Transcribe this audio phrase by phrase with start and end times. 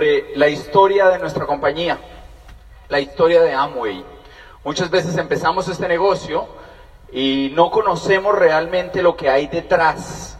[0.00, 1.98] sobre la historia de nuestra compañía,
[2.88, 4.02] la historia de Amway.
[4.64, 6.48] Muchas veces empezamos este negocio
[7.12, 10.38] y no conocemos realmente lo que hay detrás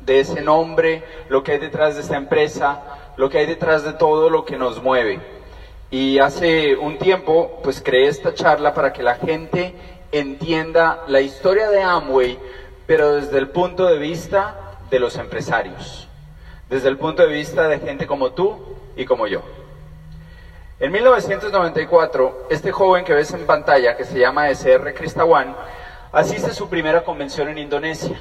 [0.00, 2.80] de ese nombre, lo que hay detrás de esta empresa,
[3.18, 5.20] lo que hay detrás de todo lo que nos mueve.
[5.90, 9.74] Y hace un tiempo, pues creé esta charla para que la gente
[10.12, 12.38] entienda la historia de Amway,
[12.86, 16.08] pero desde el punto de vista de los empresarios,
[16.70, 19.42] desde el punto de vista de gente como tú y como yo.
[20.80, 25.56] En 1994, este joven que ves en pantalla, que se llama SR Cristawan,
[26.12, 28.20] asiste a su primera convención en Indonesia.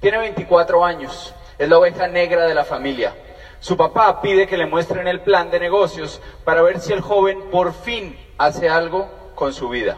[0.00, 3.14] Tiene 24 años, es la oveja negra de la familia.
[3.60, 7.40] Su papá pide que le muestren el plan de negocios para ver si el joven
[7.50, 9.96] por fin hace algo con su vida.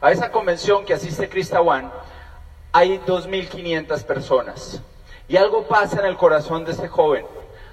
[0.00, 1.92] A esa convención que asiste Cristawan
[2.72, 4.82] hay 2.500 personas.
[5.28, 7.26] Y algo pasa en el corazón de ese joven,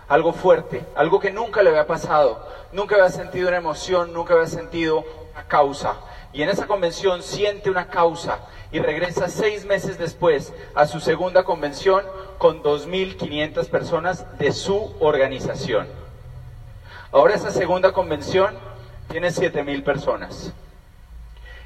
[0.07, 4.47] algo fuerte, algo que nunca le había pasado, nunca había sentido una emoción, nunca había
[4.47, 5.03] sentido
[5.33, 5.95] una causa.
[6.33, 8.39] Y en esa convención siente una causa
[8.71, 12.03] y regresa seis meses después a su segunda convención
[12.37, 15.87] con 2.500 personas de su organización.
[17.11, 18.55] Ahora esa segunda convención
[19.09, 20.53] tiene 7.000 personas.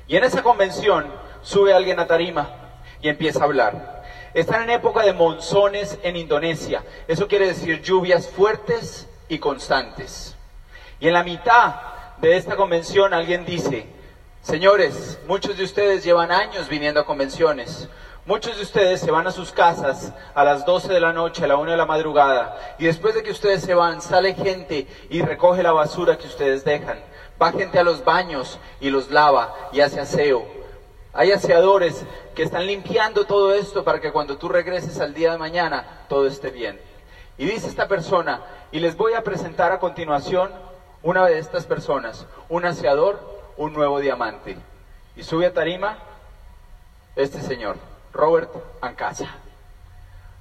[0.07, 1.05] Y en esa convención
[1.41, 2.49] sube alguien a tarima
[3.01, 4.00] y empieza a hablar.
[4.33, 6.83] Están en época de monzones en Indonesia.
[7.07, 10.37] Eso quiere decir lluvias fuertes y constantes.
[11.01, 11.75] Y en la mitad
[12.17, 13.87] de esta convención alguien dice,
[14.41, 17.89] señores, muchos de ustedes llevan años viniendo a convenciones.
[18.25, 21.47] Muchos de ustedes se van a sus casas a las 12 de la noche, a
[21.47, 25.21] la 1 de la madrugada, y después de que ustedes se van, sale gente y
[25.23, 26.99] recoge la basura que ustedes dejan.
[27.41, 30.60] Va gente a los baños y los lava y hace aseo.
[31.13, 35.37] Hay aseadores que están limpiando todo esto para que cuando tú regreses al día de
[35.37, 36.79] mañana todo esté bien.
[37.37, 40.51] Y dice esta persona, y les voy a presentar a continuación
[41.03, 43.19] una de estas personas, un aseador,
[43.57, 44.57] un nuevo diamante.
[45.17, 45.97] Y sube a tarima
[47.17, 47.75] este señor,
[48.13, 49.35] Robert Ancasa.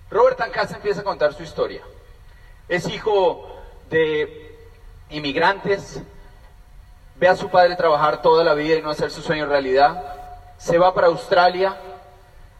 [0.08, 1.82] Robert Ancasa empieza a contar su historia.
[2.68, 3.56] Es hijo
[3.88, 4.56] de
[5.08, 6.00] inmigrantes,
[7.16, 10.19] ve a su padre trabajar toda la vida y no hacer su sueño realidad
[10.60, 11.74] se va para Australia,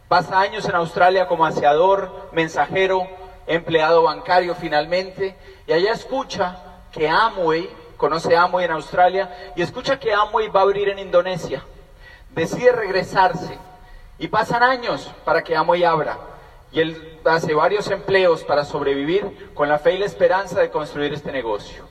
[0.08, 3.06] pasa años en Australia como aseador, mensajero,
[3.46, 6.56] empleado bancario finalmente, y allá escucha
[6.92, 7.68] que Amway,
[7.98, 11.62] conoce Amway en Australia, y escucha que Amway va a abrir en Indonesia.
[12.30, 13.58] Decide regresarse,
[14.18, 16.18] y pasan años para que Amway abra.
[16.72, 21.12] Y él hace varios empleos para sobrevivir con la fe y la esperanza de construir
[21.12, 21.86] este negocio.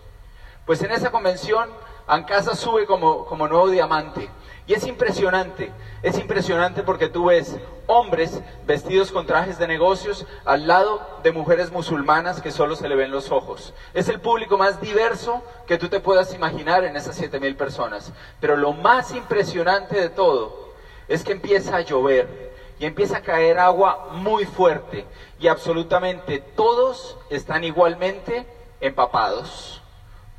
[0.65, 1.69] Pues en esa convención,
[2.07, 4.27] Ancasa sube como, como nuevo diamante.
[4.69, 5.71] Y es impresionante,
[6.03, 7.57] es impresionante porque tú ves
[7.87, 12.95] hombres vestidos con trajes de negocios al lado de mujeres musulmanas que solo se le
[12.95, 13.73] ven los ojos.
[13.95, 18.13] Es el público más diverso que tú te puedas imaginar en esas siete mil personas.
[18.39, 20.69] Pero lo más impresionante de todo
[21.07, 25.07] es que empieza a llover y empieza a caer agua muy fuerte
[25.39, 28.45] y absolutamente todos están igualmente
[28.81, 29.78] empapados.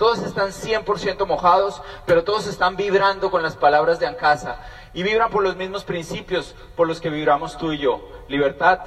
[0.01, 4.57] Todos están 100% mojados, pero todos están vibrando con las palabras de Ancasa.
[4.95, 8.01] Y vibran por los mismos principios por los que vibramos tú y yo.
[8.27, 8.79] Libertad,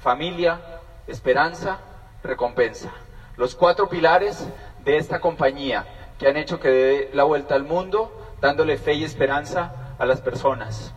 [0.00, 0.58] familia,
[1.06, 1.80] esperanza,
[2.22, 2.90] recompensa.
[3.36, 4.42] Los cuatro pilares
[4.86, 5.84] de esta compañía
[6.18, 8.10] que han hecho que dé la vuelta al mundo,
[8.40, 10.94] dándole fe y esperanza a las personas.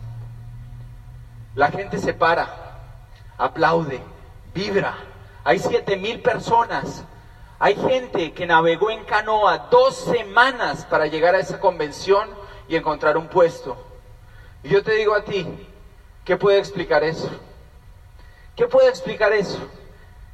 [1.56, 2.48] La gente se para,
[3.38, 4.00] aplaude,
[4.54, 4.96] vibra.
[5.44, 7.04] Hay siete mil personas
[7.64, 12.28] hay gente que navegó en canoa dos semanas para llegar a esa convención
[12.68, 13.78] y encontrar un puesto.
[14.64, 15.46] Y yo te digo a ti,
[16.26, 17.30] ¿qué puede explicar eso?
[18.56, 19.60] ¿Qué puede explicar eso?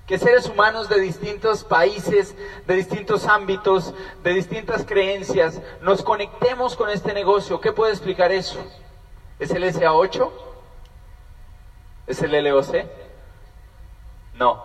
[0.06, 2.34] Que seres humanos de distintos países,
[2.66, 3.94] de distintos ámbitos,
[4.24, 7.60] de distintas creencias, nos conectemos con este negocio.
[7.60, 8.58] ¿Qué puede explicar eso?
[9.38, 10.32] ¿Es el SA8?
[12.08, 12.86] ¿Es el LOC?
[14.36, 14.64] No.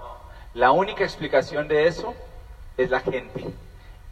[0.54, 2.14] La única explicación de eso
[2.76, 3.44] es la gente.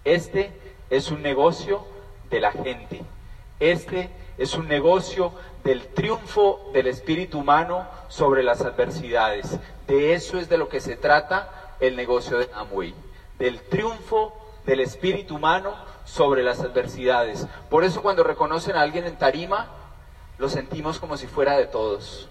[0.04, 0.53] Este
[0.88, 1.84] es un negocio
[2.30, 3.03] de la gente.
[3.59, 5.33] Este es un negocio
[5.65, 9.59] del triunfo del espíritu humano sobre las adversidades.
[9.86, 12.95] De eso es de lo que se trata el negocio de Amway.
[13.39, 14.34] Del triunfo
[14.65, 15.74] del espíritu humano
[16.04, 17.47] sobre las adversidades.
[17.68, 19.68] Por eso cuando reconocen a alguien en tarima,
[20.39, 22.29] lo sentimos como si fuera de todos.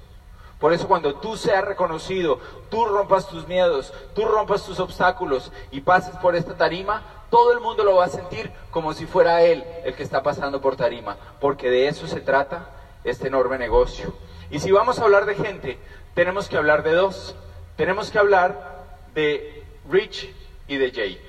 [0.60, 2.40] Por eso cuando tú seas reconocido,
[2.70, 7.62] tú rompas tus miedos, tú rompas tus obstáculos y pases por esta tarima, todo el
[7.62, 11.16] mundo lo va a sentir como si fuera él el que está pasando por tarima,
[11.40, 12.70] porque de eso se trata
[13.04, 14.14] este enorme negocio.
[14.52, 15.80] Y si vamos a hablar de gente,
[16.14, 17.36] tenemos que hablar de dos.
[17.78, 18.84] Tenemos que hablar
[19.14, 20.34] de Rich
[20.68, 21.22] y de Jay.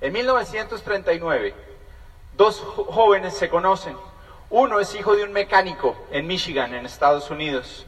[0.00, 1.54] En 1939,
[2.36, 3.96] dos jóvenes se conocen.
[4.50, 7.87] Uno es hijo de un mecánico en Michigan, en Estados Unidos.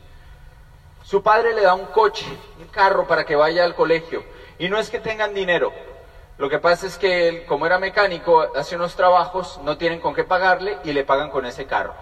[1.11, 2.25] Su padre le da un coche,
[2.61, 4.23] un carro para que vaya al colegio.
[4.61, 5.73] Y no es que tengan dinero.
[6.39, 10.15] Lo que pasa es que él, como era mecánico, hace unos trabajos, no tienen con
[10.15, 11.95] qué pagarle y le pagan con ese carro.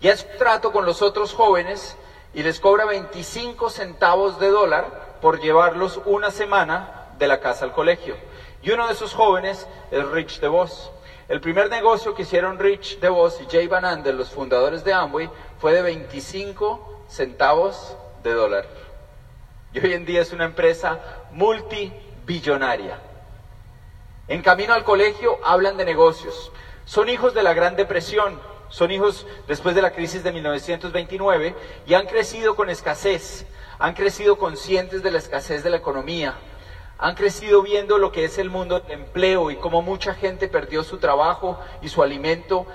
[0.00, 1.96] Y hace un trato con los otros jóvenes
[2.34, 7.72] y les cobra 25 centavos de dólar por llevarlos una semana de la casa al
[7.72, 8.16] colegio.
[8.60, 10.92] Y uno de esos jóvenes es Rich DeVos.
[11.26, 15.30] El primer negocio que hicieron Rich DeVos y Jay Van Andel, los fundadores de Amway,
[15.58, 18.66] fue de 25 centavos de dólar.
[19.72, 20.98] Y hoy en día es una empresa
[21.32, 22.98] multibillonaria.
[24.28, 26.52] En camino al colegio hablan de negocios.
[26.84, 31.54] Son hijos de la Gran Depresión, son hijos después de la crisis de 1929
[31.86, 33.46] y han crecido con escasez,
[33.78, 36.34] han crecido conscientes de la escasez de la economía,
[36.98, 40.84] han crecido viendo lo que es el mundo del empleo y cómo mucha gente perdió
[40.84, 42.66] su trabajo y su alimento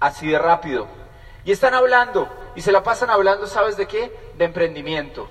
[0.00, 0.86] así de rápido.
[1.44, 4.16] Y están hablando, y se la pasan hablando, ¿sabes de qué?
[4.36, 5.28] De emprendimiento.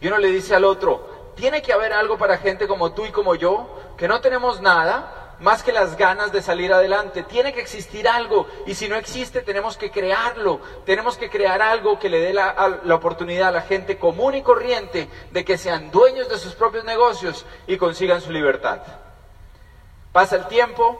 [0.00, 3.10] Y uno le dice al otro, tiene que haber algo para gente como tú y
[3.10, 7.22] como yo, que no tenemos nada, más que las ganas de salir adelante.
[7.22, 10.60] Tiene que existir algo y si no existe tenemos que crearlo.
[10.84, 14.42] Tenemos que crear algo que le dé la, la, oportunidad a la gente común y
[14.42, 18.80] corriente de que sean dueños de sus propios negocios y consigan su libertad.
[20.12, 20.98] Pasa el tiempo,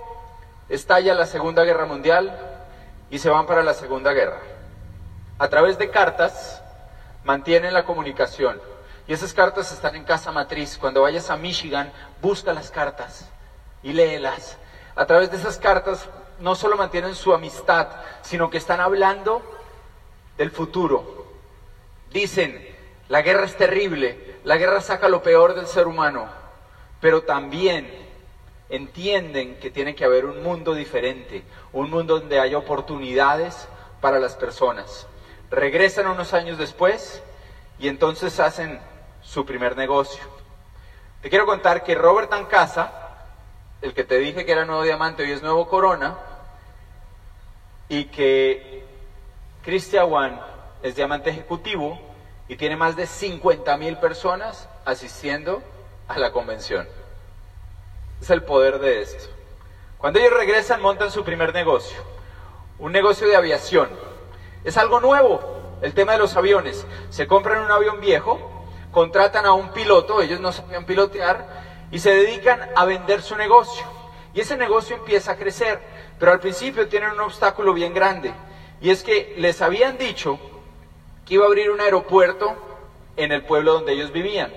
[0.68, 2.38] estalla la Segunda Guerra Mundial
[3.10, 4.55] y se van para la Segunda Guerra.
[5.38, 6.62] A través de cartas
[7.24, 8.58] mantienen la comunicación.
[9.06, 10.78] Y esas cartas están en casa matriz.
[10.78, 11.92] Cuando vayas a Michigan,
[12.22, 13.28] busca las cartas
[13.82, 14.56] y léelas.
[14.94, 16.08] A través de esas cartas
[16.40, 17.88] no solo mantienen su amistad,
[18.22, 19.42] sino que están hablando
[20.38, 21.26] del futuro.
[22.10, 22.74] Dicen,
[23.08, 26.28] la guerra es terrible, la guerra saca lo peor del ser humano,
[27.00, 27.90] pero también
[28.68, 33.68] entienden que tiene que haber un mundo diferente, un mundo donde haya oportunidades
[34.00, 35.06] para las personas.
[35.50, 37.22] Regresan unos años después
[37.78, 38.80] y entonces hacen
[39.22, 40.22] su primer negocio.
[41.22, 42.92] Te quiero contar que Robert Ancasa,
[43.82, 46.16] el que te dije que era nuevo diamante hoy es nuevo corona,
[47.88, 48.84] y que
[49.64, 50.38] Christian One
[50.82, 51.98] es diamante ejecutivo
[52.48, 55.62] y tiene más de 50 mil personas asistiendo
[56.08, 56.88] a la convención.
[58.20, 59.24] Es el poder de esto.
[59.98, 61.98] Cuando ellos regresan, montan su primer negocio,
[62.78, 63.88] un negocio de aviación.
[64.66, 65.40] Es algo nuevo,
[65.80, 66.84] el tema de los aviones.
[67.10, 71.46] Se compran un avión viejo, contratan a un piloto, ellos no sabían pilotear,
[71.92, 73.86] y se dedican a vender su negocio.
[74.34, 75.80] Y ese negocio empieza a crecer,
[76.18, 78.32] pero al principio tienen un obstáculo bien grande.
[78.80, 80.36] Y es que les habían dicho
[81.24, 82.56] que iba a abrir un aeropuerto
[83.16, 84.52] en el pueblo donde ellos vivían.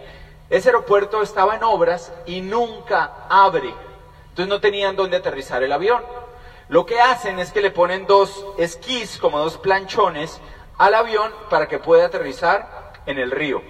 [0.50, 3.76] Ese aeropuerto estaba en obras y nunca abre.
[4.30, 6.02] Entonces no tenían dónde aterrizar el avión.
[6.70, 10.40] Lo que hacen es que le ponen dos esquís, como dos planchones,
[10.78, 13.62] al avión para que pueda aterrizar en el río.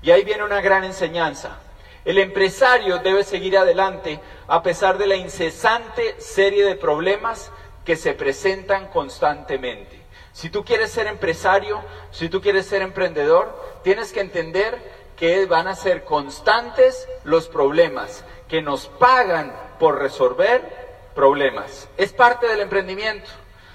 [0.00, 1.58] Y ahí viene una gran enseñanza.
[2.04, 7.50] El empresario debe seguir adelante a pesar de la incesante serie de problemas
[7.84, 10.00] que se presentan constantemente.
[10.32, 14.78] Si tú quieres ser empresario, si tú quieres ser emprendedor, tienes que entender
[15.16, 20.77] que van a ser constantes los problemas, que nos pagan por resolver
[21.18, 21.88] problemas.
[21.96, 23.28] Es parte del emprendimiento.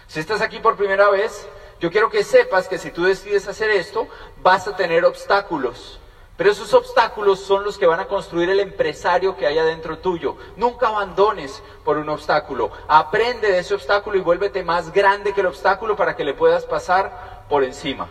[0.07, 1.45] Si estás aquí por primera vez,
[1.81, 4.07] yo quiero que sepas que si tú decides hacer esto,
[4.41, 5.99] vas a tener obstáculos.
[6.37, 10.37] Pero esos obstáculos son los que van a construir el empresario que hay adentro tuyo.
[10.55, 12.71] Nunca abandones por un obstáculo.
[12.87, 16.63] Aprende de ese obstáculo y vuélvete más grande que el obstáculo para que le puedas
[16.63, 18.07] pasar por encima.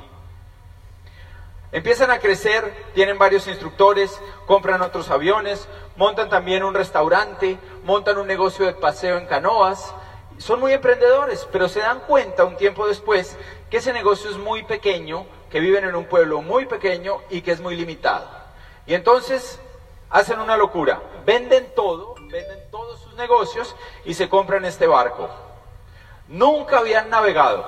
[1.72, 8.26] Empiezan a crecer, tienen varios instructores, compran otros aviones, montan también un restaurante, montan un
[8.26, 9.94] negocio de paseo en canoas.
[10.36, 13.38] Son muy emprendedores, pero se dan cuenta un tiempo después
[13.70, 17.52] que ese negocio es muy pequeño que viven en un pueblo muy pequeño y que
[17.52, 18.28] es muy limitado.
[18.86, 19.58] Y entonces
[20.10, 23.74] hacen una locura, venden todo, venden todos sus negocios
[24.04, 25.30] y se compran este barco.
[26.28, 27.66] Nunca habían navegado,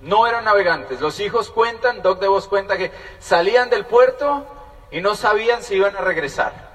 [0.00, 1.00] no eran navegantes.
[1.00, 4.46] Los hijos cuentan, Doc DeVos cuenta que salían del puerto
[4.90, 6.70] y no sabían si iban a regresar.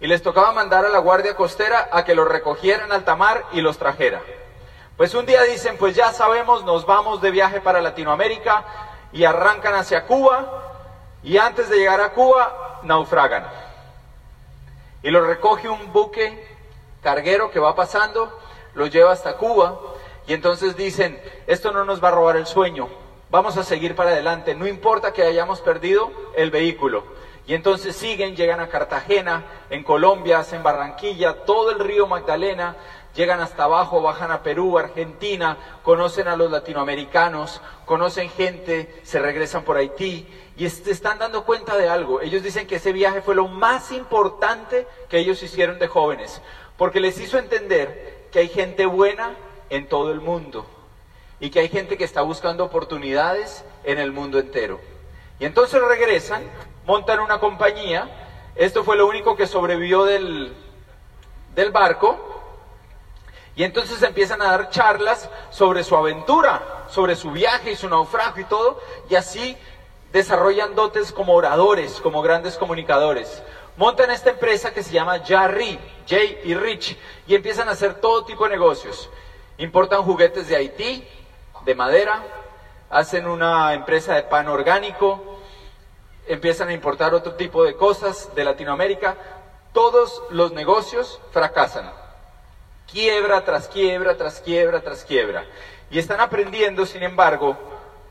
[0.00, 3.60] Y les tocaba mandar a la guardia costera a que los recogieran al tamar y
[3.60, 4.20] los trajera.
[4.96, 8.64] Pues un día dicen, pues ya sabemos, nos vamos de viaje para Latinoamérica,
[9.14, 10.72] y arrancan hacia Cuba
[11.22, 13.46] y antes de llegar a Cuba naufragan.
[15.02, 16.44] Y lo recoge un buque
[17.00, 18.36] carguero que va pasando,
[18.74, 19.78] lo lleva hasta Cuba
[20.26, 22.88] y entonces dicen, esto no nos va a robar el sueño,
[23.30, 27.04] vamos a seguir para adelante, no importa que hayamos perdido el vehículo.
[27.46, 32.74] Y entonces siguen, llegan a Cartagena, en Colombia, hacen Barranquilla, todo el río Magdalena,
[33.14, 39.62] llegan hasta abajo, bajan a Perú, Argentina, conocen a los latinoamericanos, conocen gente, se regresan
[39.62, 40.26] por Haití
[40.56, 42.22] y están dando cuenta de algo.
[42.22, 46.40] Ellos dicen que ese viaje fue lo más importante que ellos hicieron de jóvenes,
[46.78, 49.36] porque les hizo entender que hay gente buena
[49.70, 50.66] en todo el mundo
[51.40, 54.80] y que hay gente que está buscando oportunidades en el mundo entero.
[55.38, 56.42] Y entonces regresan,
[56.86, 58.08] montan una compañía,
[58.54, 60.54] esto fue lo único que sobrevivió del,
[61.54, 62.18] del barco,
[63.56, 68.42] y entonces empiezan a dar charlas sobre su aventura, sobre su viaje y su naufragio
[68.42, 69.56] y todo, y así
[70.12, 73.42] desarrollan dotes como oradores, como grandes comunicadores.
[73.76, 75.78] Montan esta empresa que se llama Jarry,
[76.08, 79.10] Jay y Rich, y empiezan a hacer todo tipo de negocios.
[79.58, 81.06] Importan juguetes de Haití,
[81.64, 82.22] de madera,
[82.90, 85.38] hacen una empresa de pan orgánico,
[86.26, 89.16] empiezan a importar otro tipo de cosas de Latinoamérica.
[89.72, 92.04] Todos los negocios fracasan
[92.90, 95.44] quiebra tras quiebra, tras quiebra, tras quiebra.
[95.90, 97.56] Y están aprendiendo, sin embargo,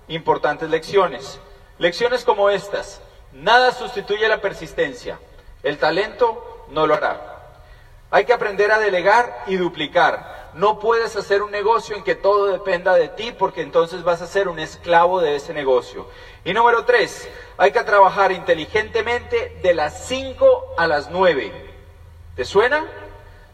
[0.07, 1.39] importantes lecciones.
[1.77, 3.01] Lecciones como estas.
[3.31, 5.19] Nada sustituye la persistencia.
[5.63, 7.39] El talento no lo hará.
[8.11, 10.42] Hay que aprender a delegar y duplicar.
[10.55, 14.27] No puedes hacer un negocio en que todo dependa de ti porque entonces vas a
[14.27, 16.07] ser un esclavo de ese negocio.
[16.45, 21.51] Y número tres, hay que trabajar inteligentemente de las 5 a las 9.
[22.35, 22.85] ¿Te suena?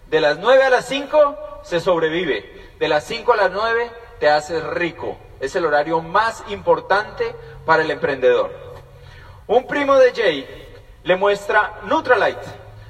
[0.08, 2.74] De las 9 a las 5 se sobrevive.
[2.80, 5.18] De las 5 a las 9 te haces rico.
[5.40, 7.34] Es el horario más importante
[7.66, 8.52] para el emprendedor.
[9.48, 10.70] Un primo de Jay
[11.04, 12.46] le muestra Nutralite.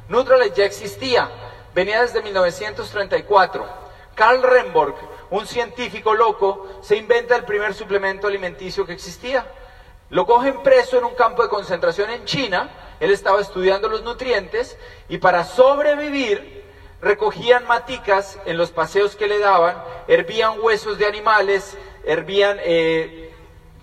[0.07, 1.29] Nutralite ya existía,
[1.75, 3.78] venía desde 1934.
[4.19, 4.95] Carl Remborg,
[5.29, 9.45] un científico loco, se inventa el primer suplemento alimenticio que existía.
[10.09, 12.69] Lo cogen preso en un campo de concentración en China.
[12.99, 16.65] Él estaba estudiando los nutrientes y para sobrevivir
[17.01, 23.33] recogían maticas en los paseos que le daban, hervían huesos de animales, hervían eh,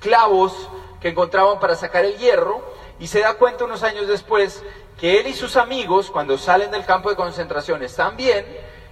[0.00, 0.52] clavos
[1.00, 2.62] que encontraban para sacar el hierro,
[3.00, 4.62] y se da cuenta unos años después
[5.00, 8.44] que él y sus amigos, cuando salen del campo de concentración, están bien,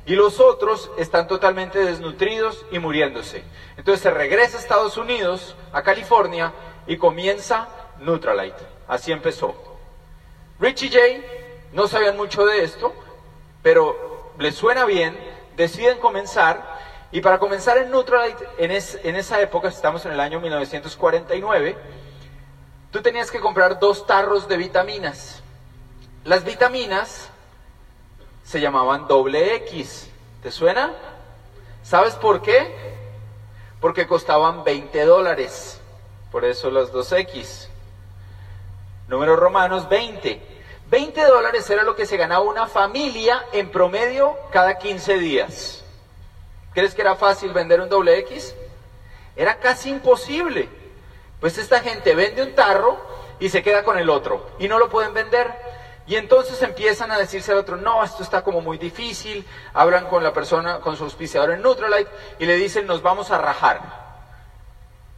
[0.06, 3.42] y los otros están totalmente desnutridos y muriéndose.
[3.76, 6.52] Entonces se regresa a Estados Unidos, a California,
[6.86, 7.68] y comienza
[8.00, 8.62] Nutralite.
[8.86, 9.54] Así empezó.
[10.60, 11.26] Richie J
[11.72, 12.92] no sabían mucho de esto,
[13.62, 15.16] pero les suena bien,
[15.56, 16.74] deciden comenzar.
[17.10, 21.76] Y para comenzar en Nutralite, en, en esa época, estamos en el año 1949,
[22.90, 25.42] tú tenías que comprar dos tarros de vitaminas.
[26.24, 27.30] Las vitaminas
[28.44, 30.08] se llamaban doble X.
[30.42, 30.92] ¿Te suena?
[31.82, 32.74] ¿Sabes por qué?
[33.80, 35.80] Porque costaban 20 dólares.
[36.30, 37.68] Por eso los dos X.
[39.08, 40.40] Números romanos 20.
[40.90, 45.84] 20 dólares era lo que se ganaba una familia en promedio cada 15 días.
[46.72, 48.54] ¿Crees que era fácil vender un doble X?
[49.36, 50.68] Era casi imposible.
[51.40, 52.98] Pues esta gente vende un tarro
[53.38, 55.63] y se queda con el otro y no lo pueden vender.
[56.06, 59.46] Y entonces empiezan a decirse al otro, no, esto está como muy difícil.
[59.72, 63.38] Hablan con la persona, con su auspiciador en Neutralite y le dicen, nos vamos a
[63.38, 64.04] rajar.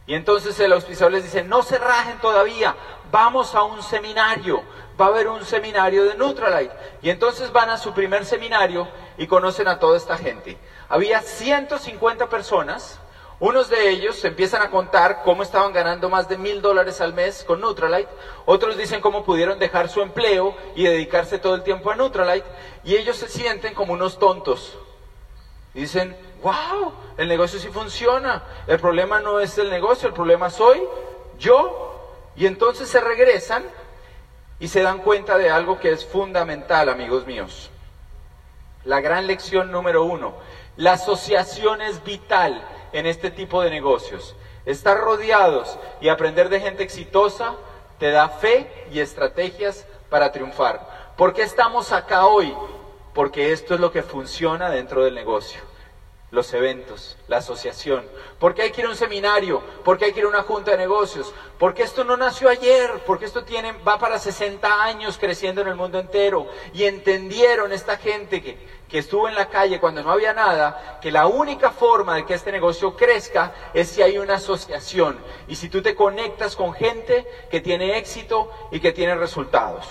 [0.05, 2.73] Y entonces el auspiciador les dice, no se rajen todavía,
[3.11, 4.63] vamos a un seminario,
[4.99, 6.73] va a haber un seminario de Neutralite.
[7.01, 10.57] Y entonces van a su primer seminario y conocen a toda esta gente.
[10.87, 12.97] Había 150 personas,
[13.39, 17.43] unos de ellos empiezan a contar cómo estaban ganando más de mil dólares al mes
[17.43, 18.09] con Neutralite,
[18.45, 22.47] otros dicen cómo pudieron dejar su empleo y dedicarse todo el tiempo a Neutralite,
[22.83, 24.77] y ellos se sienten como unos tontos.
[25.73, 30.81] dicen, wow, el negocio sí funciona, el problema no es el negocio, el problema soy
[31.37, 31.83] yo.
[32.35, 33.63] Y entonces se regresan
[34.59, 37.71] y se dan cuenta de algo que es fundamental, amigos míos.
[38.83, 40.35] La gran lección número uno,
[40.77, 42.63] la asociación es vital
[42.93, 44.35] en este tipo de negocios.
[44.65, 47.55] Estar rodeados y aprender de gente exitosa
[47.99, 51.13] te da fe y estrategias para triunfar.
[51.17, 52.53] ¿Por qué estamos acá hoy?
[53.13, 55.66] Porque esto es lo que funciona dentro del negocio
[56.37, 58.05] los eventos, la asociación.
[58.39, 59.59] ¿Por qué hay que ir a un seminario?
[59.83, 61.33] ¿Por qué hay que ir a una junta de negocios?
[61.57, 65.75] Porque esto no nació ayer, porque esto tiene, va para 60 años creciendo en el
[65.75, 66.47] mundo entero.
[66.73, 68.55] Y entendieron esta gente que,
[68.87, 72.35] que estuvo en la calle cuando no había nada, que la única forma de que
[72.35, 75.17] este negocio crezca es si hay una asociación.
[75.47, 79.87] Y si tú te conectas con gente que tiene éxito y que tiene resultados.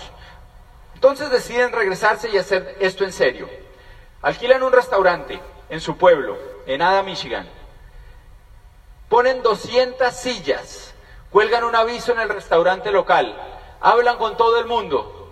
[0.95, 3.49] Entonces deciden regresarse y hacer esto en serio.
[4.21, 7.47] Alquilan un restaurante en su pueblo, en Ada, Michigan.
[9.09, 10.93] Ponen 200 sillas,
[11.31, 13.35] cuelgan un aviso en el restaurante local.
[13.79, 15.31] hablan con todo el mundo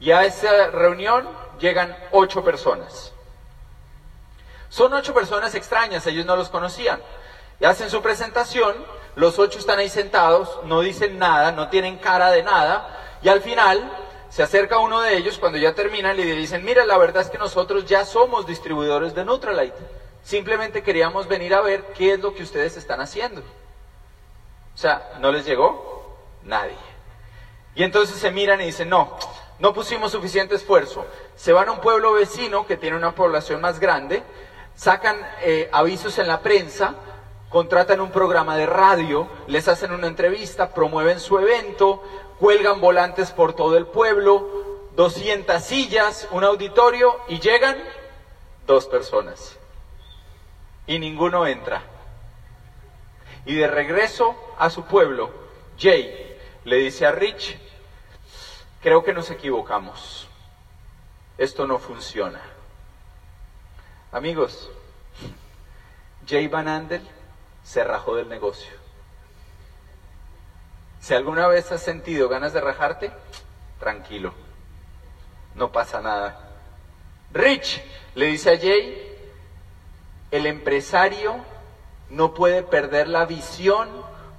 [0.00, 1.28] y a esa reunión
[1.58, 3.12] llegan ocho personas.
[4.68, 7.00] Son ocho personas extrañas, ellos no los conocían.
[7.64, 8.74] Hacen su presentación,
[9.14, 12.88] los ocho están ahí sentados, no dicen nada, no tienen cara de nada,
[13.22, 13.90] y al final
[14.36, 17.30] se acerca uno de ellos cuando ya terminan y le dicen, mira, la verdad es
[17.30, 19.78] que nosotros ya somos distribuidores de Nutralite.
[20.22, 23.40] Simplemente queríamos venir a ver qué es lo que ustedes están haciendo.
[23.40, 26.18] O sea, ¿no les llegó?
[26.42, 26.76] Nadie.
[27.74, 29.16] Y entonces se miran y dicen, no,
[29.58, 31.06] no pusimos suficiente esfuerzo.
[31.34, 34.22] Se van a un pueblo vecino que tiene una población más grande,
[34.74, 36.94] sacan eh, avisos en la prensa,
[37.48, 42.02] contratan un programa de radio, les hacen una entrevista, promueven su evento,
[42.38, 44.48] cuelgan volantes por todo el pueblo,
[44.94, 47.76] 200 sillas, un auditorio y llegan
[48.66, 49.58] dos personas.
[50.86, 51.82] Y ninguno entra.
[53.44, 55.30] Y de regreso a su pueblo,
[55.78, 57.56] Jay le dice a Rich,
[58.82, 60.28] creo que nos equivocamos.
[61.38, 62.40] Esto no funciona.
[64.10, 64.70] Amigos,
[66.26, 67.06] Jay Van Andel
[67.62, 68.85] se rajó del negocio.
[71.06, 73.12] Si alguna vez has sentido ganas de rajarte,
[73.78, 74.34] tranquilo,
[75.54, 76.50] no pasa nada.
[77.32, 77.80] Rich
[78.16, 79.16] le dice a Jay,
[80.32, 81.36] el empresario
[82.10, 83.88] no puede perder la visión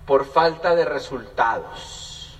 [0.05, 2.37] por falta de resultados.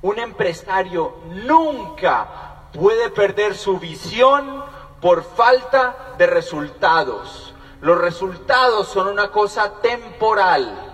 [0.00, 4.64] Un empresario nunca puede perder su visión
[5.00, 7.52] por falta de resultados.
[7.80, 10.91] Los resultados son una cosa temporal.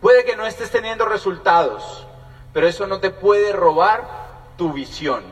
[0.00, 2.06] Puede que no estés teniendo resultados,
[2.52, 4.04] pero eso no te puede robar
[4.56, 5.22] tu visión.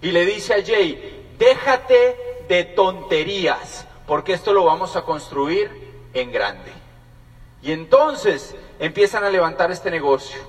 [0.00, 5.70] Y le dice a Jay, déjate de tonterías, porque esto lo vamos a construir
[6.14, 6.72] en grande.
[7.62, 10.40] Y entonces empiezan a levantar este negocio.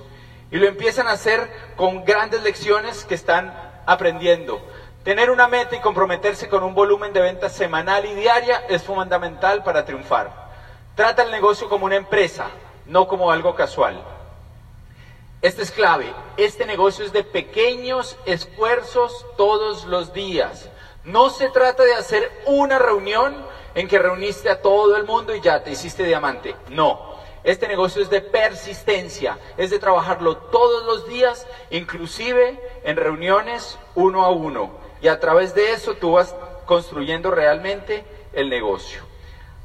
[0.50, 3.54] Y lo empiezan a hacer con grandes lecciones que están
[3.86, 4.60] aprendiendo.
[5.04, 9.62] Tener una meta y comprometerse con un volumen de ventas semanal y diaria es fundamental
[9.62, 10.50] para triunfar.
[10.94, 12.46] Trata el negocio como una empresa,
[12.90, 14.02] no como algo casual.
[15.42, 16.12] Este es clave.
[16.36, 20.68] Este negocio es de pequeños esfuerzos todos los días.
[21.04, 23.34] No se trata de hacer una reunión
[23.74, 26.56] en que reuniste a todo el mundo y ya te hiciste diamante.
[26.68, 27.10] No.
[27.44, 34.24] Este negocio es de persistencia, es de trabajarlo todos los días, inclusive en reuniones uno
[34.24, 36.34] a uno y a través de eso tú vas
[36.66, 39.00] construyendo realmente el negocio.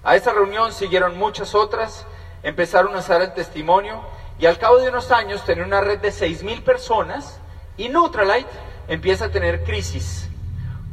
[0.03, 2.05] A esa reunión siguieron muchas otras,
[2.45, 4.01] empezaron a usar el testimonio
[4.37, 7.39] y al cabo de unos años tener una red de 6.000 personas
[7.75, 8.49] y Neutralite
[8.87, 10.29] empieza a tener crisis.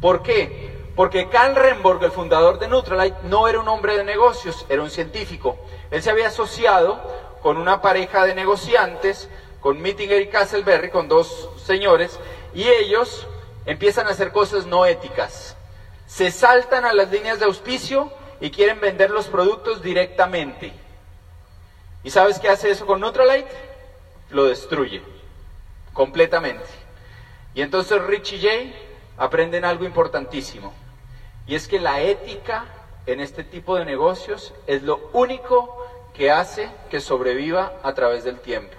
[0.01, 0.73] ¿Por qué?
[0.97, 4.89] Porque Carl Remborg, el fundador de Neutralite, no era un hombre de negocios, era un
[4.89, 5.59] científico.
[5.91, 6.99] Él se había asociado
[7.43, 9.29] con una pareja de negociantes,
[9.61, 12.19] con Mittinger y Castleberry, con dos señores,
[12.55, 13.27] y ellos
[13.67, 15.55] empiezan a hacer cosas no éticas.
[16.07, 18.11] Se saltan a las líneas de auspicio
[18.41, 20.82] y quieren vender los productos directamente.
[22.05, 23.51] ¿Y sabes qué hace eso con Nutralite?
[24.31, 25.03] Lo destruye
[25.93, 26.65] completamente.
[27.55, 28.75] Y entonces Rich y Jay
[29.17, 30.73] aprenden algo importantísimo.
[31.47, 32.65] Y es que la ética
[33.07, 38.41] en este tipo de negocios es lo único que hace que sobreviva a través del
[38.41, 38.77] tiempo.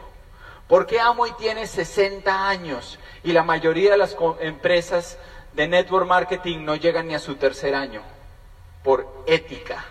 [0.68, 5.18] ¿Por qué Amway tiene 60 años y la mayoría de las empresas
[5.54, 8.02] de network marketing no llegan ni a su tercer año?
[8.84, 9.86] Por ética.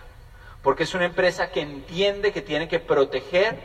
[0.62, 3.58] Porque es una empresa que entiende que tiene que proteger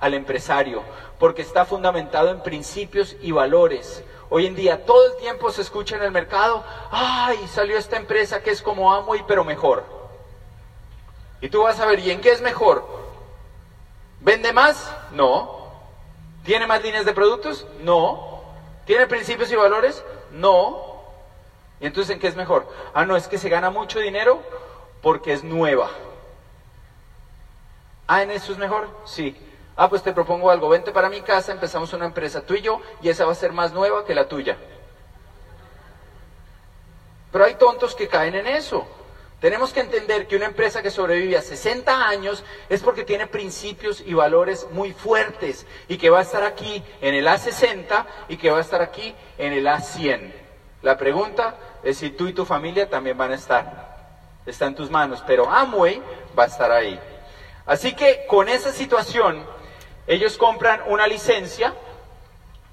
[0.00, 0.82] al empresario,
[1.18, 4.04] porque está fundamentado en principios y valores.
[4.30, 8.42] Hoy en día todo el tiempo se escucha en el mercado, ay, salió esta empresa
[8.42, 9.84] que es como Amway, pero mejor.
[11.40, 12.86] Y tú vas a ver, ¿y en qué es mejor?
[14.20, 14.90] ¿Vende más?
[15.12, 15.68] No.
[16.44, 17.66] ¿Tiene más líneas de productos?
[17.80, 18.42] No.
[18.86, 20.04] ¿Tiene principios y valores?
[20.32, 21.02] No.
[21.80, 22.66] ¿Y entonces en qué es mejor?
[22.94, 24.42] Ah, no, es que se gana mucho dinero
[25.02, 25.90] porque es nueva.
[28.06, 28.88] Ah, ¿en eso es mejor?
[29.04, 29.36] Sí.
[29.76, 30.68] Ah, pues te propongo algo.
[30.68, 33.52] Vente para mi casa, empezamos una empresa tú y yo, y esa va a ser
[33.52, 34.56] más nueva que la tuya.
[37.32, 38.86] Pero hay tontos que caen en eso.
[39.40, 44.00] Tenemos que entender que una empresa que sobrevive a 60 años es porque tiene principios
[44.00, 48.50] y valores muy fuertes y que va a estar aquí en el A60 y que
[48.50, 50.32] va a estar aquí en el A100.
[50.82, 53.94] La pregunta es si tú y tu familia también van a estar.
[54.46, 56.00] Está en tus manos, pero Amway
[56.38, 56.98] va a estar ahí.
[57.66, 59.44] Así que con esa situación,
[60.06, 61.74] ellos compran una licencia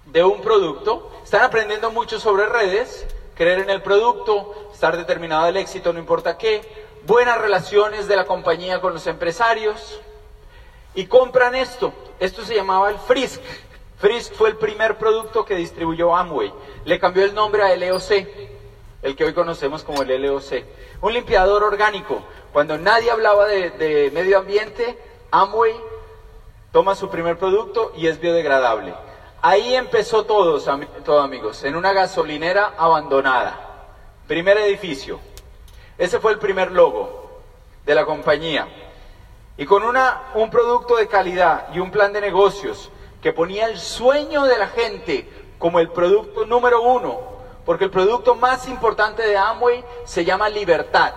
[0.05, 5.55] de un producto, están aprendiendo mucho sobre redes, creer en el producto, estar determinado al
[5.57, 6.61] éxito, no importa qué,
[7.03, 10.01] buenas relaciones de la compañía con los empresarios
[10.93, 11.93] y compran esto.
[12.19, 13.41] Esto se llamaba el Frisk.
[13.97, 16.51] Frisk fue el primer producto que distribuyó Amway.
[16.85, 18.27] Le cambió el nombre a LOC,
[19.03, 20.63] el que hoy conocemos como el LOC.
[21.01, 22.21] Un limpiador orgánico.
[22.53, 24.97] Cuando nadie hablaba de, medio ambiente,
[25.31, 25.73] Amway
[26.71, 28.93] toma su primer producto y es biodegradable.
[29.41, 30.59] Ahí empezó todo,
[31.03, 33.87] todo amigos, en una gasolinera abandonada.
[34.27, 35.19] Primer edificio.
[35.97, 37.41] Ese fue el primer logo
[37.85, 38.67] de la compañía.
[39.57, 42.89] Y con una, un producto de calidad y un plan de negocios
[43.21, 47.19] que ponía el sueño de la gente como el producto número uno,
[47.65, 51.13] porque el producto más importante de Amway se llama libertad.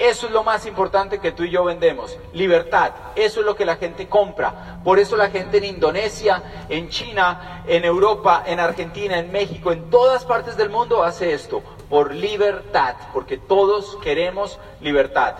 [0.00, 2.90] Eso es lo más importante que tú y yo vendemos, libertad.
[3.14, 4.80] Eso es lo que la gente compra.
[4.82, 9.90] Por eso la gente en Indonesia, en China, en Europa, en Argentina, en México, en
[9.90, 15.36] todas partes del mundo hace esto, por libertad, porque todos queremos libertad.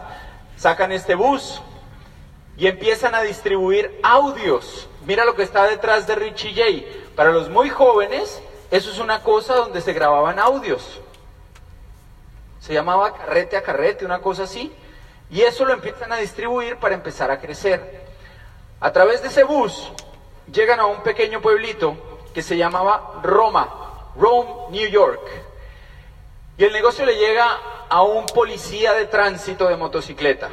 [0.57, 1.61] Sacan este bus
[2.57, 7.15] y empiezan a distribuir audios Mira lo que está detrás de Richie J.
[7.17, 11.01] Para los muy jóvenes, eso es una cosa donde se grababan audios.
[12.61, 14.73] Se llamaba carrete a carrete, una cosa así.
[15.31, 18.07] Y eso lo empiezan a distribuir para empezar a crecer.
[18.81, 19.91] A través de ese bus
[20.53, 21.97] llegan a un pequeño pueblito
[22.33, 25.21] que se llamaba Roma, Rome, New York.
[26.59, 27.49] Y el negocio le llega
[27.89, 30.49] a un policía de tránsito de motocicleta.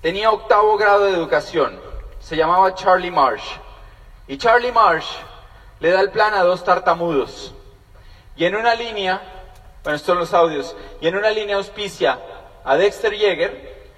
[0.00, 3.56] Tenía octavo grado de educación se llamaba Charlie Marsh.
[4.28, 5.06] Y Charlie Marsh
[5.80, 7.52] le da el plan a dos tartamudos.
[8.36, 9.20] Y en una línea,
[9.82, 12.18] bueno, estos son los audios, y en una línea auspicia
[12.64, 13.90] a Dexter Yeager,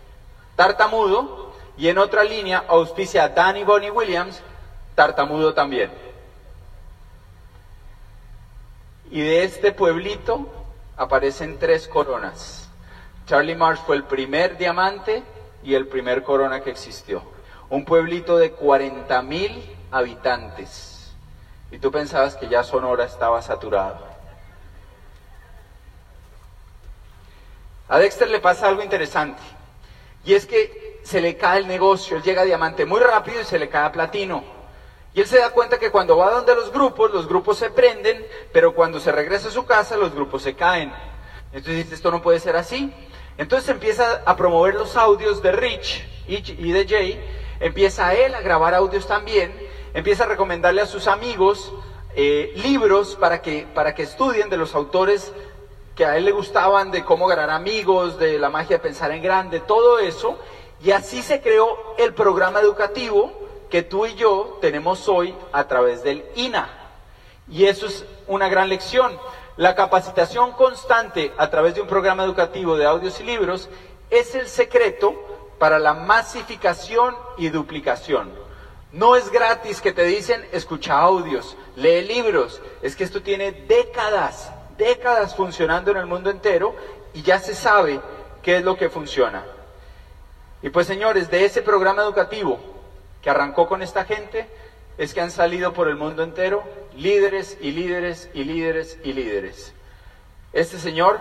[0.56, 4.40] tartamudo, y en otra línea auspicia a Danny Bonnie Williams,
[4.94, 5.90] tartamudo también.
[9.10, 10.46] Y de este pueblito
[10.96, 12.68] aparecen tres coronas.
[13.26, 15.22] Charlie Marsh fue el primer diamante
[15.62, 17.34] y el primer corona que existió
[17.70, 21.12] un pueblito de 40 mil habitantes.
[21.70, 24.13] Y tú pensabas que ya Sonora estaba saturado.
[27.88, 29.42] A Dexter le pasa algo interesante.
[30.24, 33.44] Y es que se le cae el negocio, él llega a diamante muy rápido y
[33.44, 34.42] se le cae a platino.
[35.12, 38.26] Y él se da cuenta que cuando va donde los grupos, los grupos se prenden,
[38.52, 40.92] pero cuando se regresa a su casa, los grupos se caen.
[41.52, 42.92] Entonces dice, esto no puede ser así.
[43.36, 47.20] Entonces empieza a promover los audios de Rich y de Jay,
[47.60, 49.52] empieza él a grabar audios también,
[49.92, 51.72] empieza a recomendarle a sus amigos
[52.16, 55.32] eh, libros para que, para que estudien de los autores
[55.94, 59.22] que a él le gustaban, de cómo ganar amigos, de la magia de pensar en
[59.22, 60.38] grande, todo eso.
[60.82, 63.32] Y así se creó el programa educativo
[63.70, 66.68] que tú y yo tenemos hoy a través del INA.
[67.48, 69.18] Y eso es una gran lección.
[69.56, 73.68] La capacitación constante a través de un programa educativo de audios y libros
[74.10, 75.14] es el secreto
[75.58, 78.32] para la masificación y duplicación.
[78.92, 82.60] No es gratis que te dicen escucha audios, lee libros.
[82.82, 86.74] Es que esto tiene décadas, décadas funcionando en el mundo entero
[87.12, 88.00] y ya se sabe
[88.42, 89.44] qué es lo que funciona.
[90.62, 92.58] Y pues señores, de ese programa educativo
[93.22, 94.48] que arrancó con esta gente,
[94.98, 96.62] es que han salido por el mundo entero
[96.94, 99.74] líderes y líderes y líderes y líderes.
[100.52, 101.20] Este señor,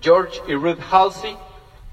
[0.00, 1.36] George y Ruth Halsey,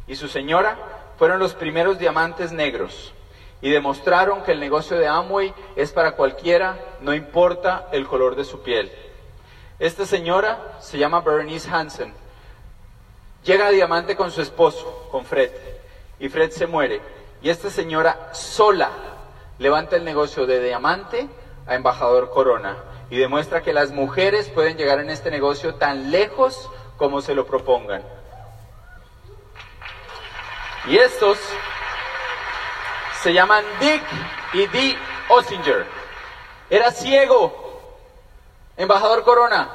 [0.07, 0.77] y su señora,
[1.17, 3.13] fueron los primeros diamantes negros
[3.61, 8.45] y demostraron que el negocio de Amway es para cualquiera, no importa el color de
[8.45, 8.91] su piel.
[9.79, 12.13] Esta señora se llama Bernice Hansen.
[13.43, 15.51] Llega a diamante con su esposo, con Fred,
[16.19, 17.01] y Fred se muere.
[17.41, 18.91] Y esta señora sola
[19.57, 21.29] levanta el negocio de diamante
[21.65, 22.75] a embajador corona
[23.09, 27.45] y demuestra que las mujeres pueden llegar en este negocio tan lejos como se lo
[27.45, 28.03] propongan.
[30.87, 31.37] Y estos
[33.23, 34.03] se llaman Dick
[34.53, 34.97] y Dee
[35.29, 35.85] Ossinger.
[36.69, 37.68] Era ciego,
[38.79, 39.69] embajador Corona.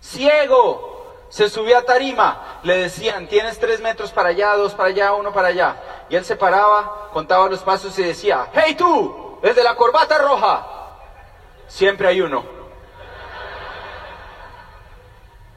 [0.00, 0.90] Ciego.
[1.28, 5.32] Se subía a tarima, le decían, tienes tres metros para allá, dos para allá, uno
[5.32, 5.76] para allá.
[6.10, 10.66] Y él se paraba, contaba los pasos y decía, hey tú, desde la corbata roja.
[11.68, 12.44] Siempre hay uno.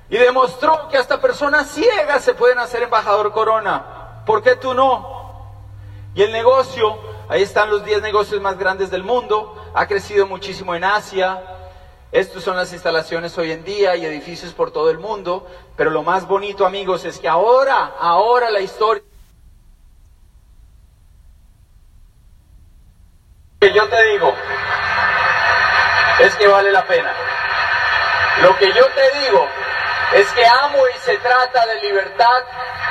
[0.08, 4.24] Y demostró que hasta personas ciegas se pueden hacer embajador corona.
[4.26, 5.52] ¿Por qué tú no?
[6.14, 10.74] Y el negocio, ahí están los 10 negocios más grandes del mundo, ha crecido muchísimo
[10.74, 11.55] en Asia.
[12.16, 15.46] Estas son las instalaciones hoy en día y edificios por todo el mundo.
[15.76, 19.04] Pero lo más bonito, amigos, es que ahora, ahora la historia...
[23.60, 24.34] que yo te digo
[26.22, 27.12] es que vale la pena.
[28.44, 29.46] Lo que yo te digo
[30.14, 32.44] es que amo y se trata de libertad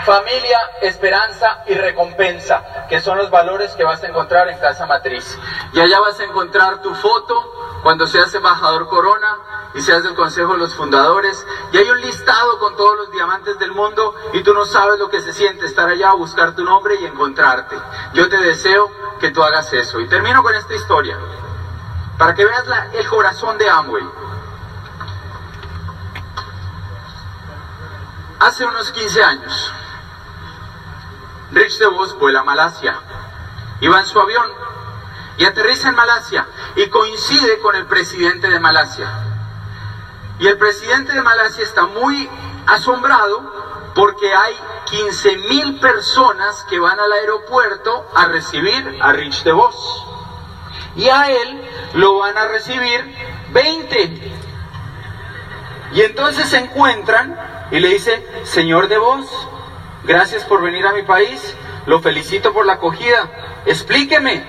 [0.05, 5.39] familia, esperanza y recompensa, que son los valores que vas a encontrar en Casa Matriz.
[5.73, 7.54] Y allá vas a encontrar tu foto
[7.85, 9.37] cuando seas embajador Corona
[9.75, 11.47] y seas del Consejo de los Fundadores.
[11.71, 15.11] Y hay un listado con todos los diamantes del mundo y tú no sabes lo
[15.11, 17.77] que se siente estar allá a buscar tu nombre y encontrarte.
[18.15, 20.01] Yo te deseo que tú hagas eso.
[20.01, 21.19] Y termino con esta historia,
[22.17, 24.09] para que veas el corazón de Amway.
[28.41, 29.73] Hace unos 15 años,
[31.53, 32.99] Rich DeVos vuela a Malasia.
[33.81, 34.65] Iba en su avión
[35.39, 39.11] y aterriza en Malasia y coincide con el presidente de Malasia.
[40.39, 42.29] Y el presidente de Malasia está muy
[42.67, 44.55] asombrado porque hay
[44.87, 50.07] 15 mil personas que van al aeropuerto a recibir a Rich DeVos.
[50.97, 51.63] Y a él
[51.95, 53.15] lo van a recibir
[53.53, 54.33] 20.
[55.93, 57.39] Y entonces se encuentran
[57.71, 59.27] y le dice, señor DeVos,
[60.05, 64.45] gracias por venir a mi país, lo felicito por la acogida, explíqueme,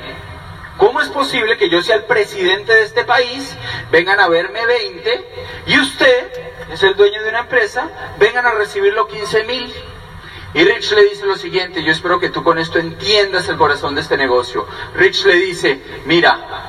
[0.77, 3.55] ¿cómo es posible que yo sea el presidente de este país,
[3.91, 5.25] vengan a verme 20
[5.67, 6.31] y usted
[6.71, 9.73] es el dueño de una empresa, vengan a recibirlo 15 mil?
[10.53, 13.93] Y Rich le dice lo siguiente, yo espero que tú con esto entiendas el corazón
[13.93, 14.65] de este negocio.
[14.95, 16.65] Rich le dice, mira,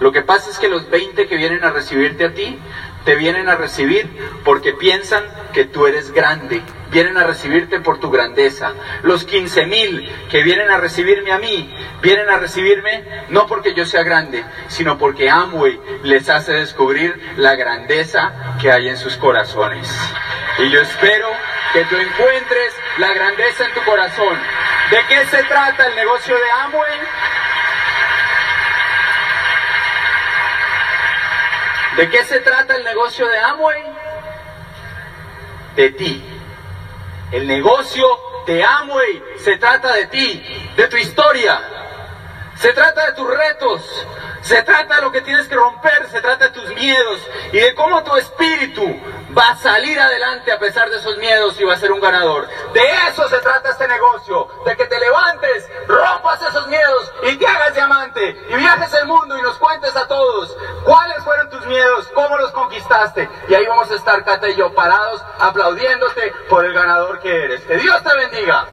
[0.00, 2.58] lo que pasa es que los 20 que vienen a recibirte a ti,
[3.06, 4.10] te vienen a recibir
[4.44, 8.74] porque piensan que tú eres grande, vienen a recibirte por tu grandeza.
[9.04, 13.86] Los 15 mil que vienen a recibirme a mí, vienen a recibirme no porque yo
[13.86, 19.88] sea grande, sino porque Amway les hace descubrir la grandeza que hay en sus corazones.
[20.58, 21.28] Y yo espero
[21.72, 24.36] que tú encuentres la grandeza en tu corazón.
[24.90, 26.98] ¿De qué se trata el negocio de Amway?
[31.96, 33.82] ¿De qué se trata el negocio de Amway?
[35.76, 36.22] De ti.
[37.32, 38.06] El negocio
[38.46, 41.58] de Amway se trata de ti, de tu historia.
[42.56, 44.06] Se trata de tus retos,
[44.46, 47.20] se trata de lo que tienes que romper, se trata de tus miedos
[47.52, 48.84] y de cómo tu espíritu
[49.36, 52.46] va a salir adelante a pesar de esos miedos y va a ser un ganador.
[52.72, 57.46] De eso se trata este negocio, de que te levantes, rompas esos miedos y te
[57.46, 62.08] hagas diamante y viajes el mundo y nos cuentes a todos cuáles fueron tus miedos,
[62.14, 63.28] cómo los conquistaste.
[63.48, 67.62] Y ahí vamos a estar, Cata y yo, parados aplaudiéndote por el ganador que eres.
[67.62, 68.64] Que Dios te bendiga.